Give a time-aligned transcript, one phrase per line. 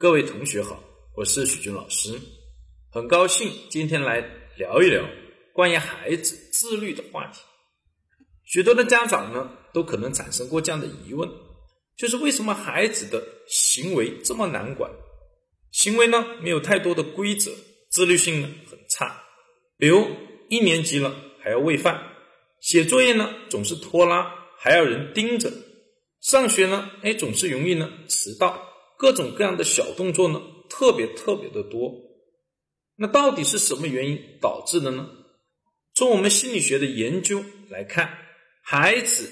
[0.00, 0.80] 各位同学好，
[1.16, 2.16] 我是许军老师，
[2.88, 4.20] 很高兴今天来
[4.56, 5.04] 聊一聊
[5.52, 7.40] 关于孩子自律的话题。
[8.44, 11.28] 许多的家长呢，都可能产生过这样的疑问，
[11.96, 14.88] 就是为什么孩子的行为这么难管？
[15.72, 17.50] 行为呢没有太多的规则，
[17.90, 19.20] 自律性呢很差。
[19.78, 20.06] 比如
[20.48, 22.00] 一年级了还要喂饭，
[22.60, 25.52] 写作业呢总是拖拉，还要人盯着，
[26.20, 28.67] 上学呢哎总是容易呢迟到。
[28.98, 31.94] 各种各样的小动作呢，特别特别的多。
[32.96, 35.08] 那到底是什么原因导致的呢？
[35.94, 38.12] 从我们心理学的研究来看，
[38.60, 39.30] 孩子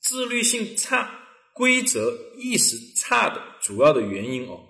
[0.00, 1.20] 自律性差、
[1.52, 4.60] 规则意识差的主要的原因哦，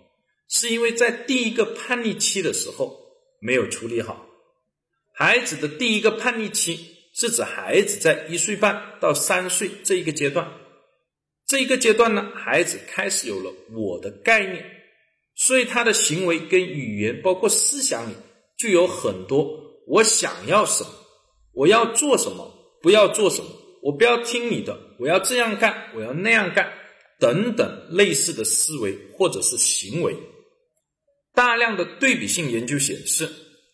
[0.48, 2.98] 是因为在第一个叛逆期的时候
[3.40, 4.27] 没有处理好。
[5.14, 10.50] 孩子的第一个叛逆期是指孩子在一岁半到三岁这一个阶段。
[11.48, 14.62] 这一个阶段呢，孩子开始有了我的概念，
[15.34, 18.14] 所以他的行为跟语言，包括思想里，
[18.58, 19.48] 就有很多
[19.86, 20.90] 我想要什么，
[21.55, 23.50] 我要做什么，不要做什么，
[23.82, 26.70] 我不要听你的，我要这样干，我要那样干，
[27.18, 30.14] 等等类似的思维或者是行为。
[31.34, 33.27] 大量的对比性研究显示，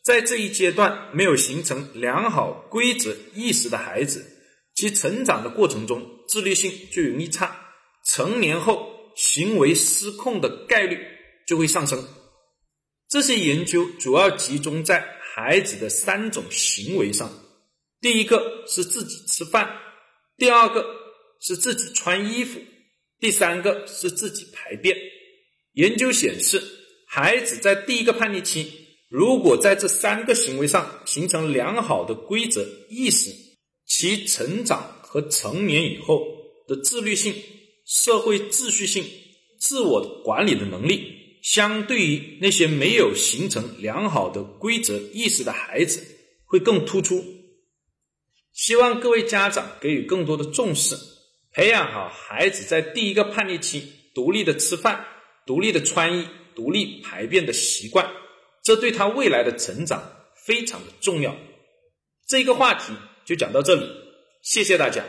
[0.05, 4.25] 在这一阶段没有形成良好规则意识的孩子，
[4.77, 7.63] 其成长的过程中自律性就容易差。
[8.05, 10.99] 成年后行为失控的概率
[11.47, 12.07] 就会上升。
[13.09, 17.31] 这些研究主要集中在孩子的三种行为上：
[18.01, 19.69] 第一个是自己吃饭，
[20.37, 20.85] 第二个
[21.41, 22.61] 是自己穿衣服，
[23.21, 24.97] 第三个是自己排便。
[25.73, 26.63] 研究显示，
[27.07, 28.73] 孩子在第一个叛逆期，
[29.09, 33.31] 如果在这三个行为上形成良好的规则意识，
[33.87, 36.25] 其成长和成年以后
[36.67, 37.35] 的自律性。
[37.85, 39.05] 社会秩序性、
[39.59, 46.03] 自我管理的能力，相对于那些没有形成良好的规则意识的孩子，
[46.45, 47.25] 会更突出。
[48.53, 50.97] 希望各位家长给予更多的重视，
[51.53, 53.85] 培养好孩子在第一个叛逆期
[54.15, 55.05] 独立的吃饭、
[55.45, 58.09] 独立的穿衣、独立排便的习惯，
[58.63, 60.03] 这对他未来的成长
[60.47, 61.37] 非常的重要。
[62.27, 62.93] 这个话题
[63.25, 63.87] 就讲到这里，
[64.43, 65.05] 谢谢大家。